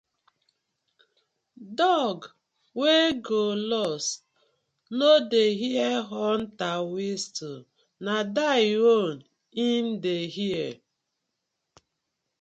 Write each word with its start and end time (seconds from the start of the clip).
Dog 1.79 2.17
wey 2.79 3.07
go 3.27 3.43
lost 3.73 4.09
no 4.99 5.11
dey 5.31 5.51
hear 5.61 5.91
hunter 6.11 6.75
whistle 6.93 7.59
na 8.03 8.15
die 8.37 8.73
own 8.95 9.15
im 9.65 9.85
dey 10.03 10.23
hear. 10.35 10.67